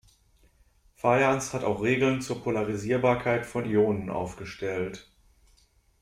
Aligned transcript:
Fajans 0.95 1.53
hat 1.53 1.63
auch 1.63 1.83
Regeln 1.83 2.21
zur 2.23 2.41
Polarisierbarkeit 2.41 3.45
von 3.45 3.69
Ionen 3.69 4.09
aufgestellt. 4.09 5.07